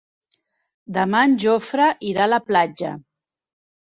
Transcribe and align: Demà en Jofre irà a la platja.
Demà 0.95 1.19
en 1.31 1.35
Jofre 1.43 1.85
irà 2.13 2.23
a 2.25 2.31
la 2.31 2.39
platja. 2.47 2.95